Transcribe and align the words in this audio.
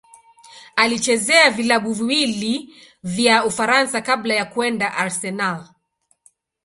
Alichezea 0.75 1.49
vilabu 1.51 1.93
viwili 1.93 2.73
vya 3.03 3.45
Ufaransa 3.45 4.01
kabla 4.01 4.33
ya 4.33 4.45
kwenda 4.45 4.93
Arsenal. 4.97 5.67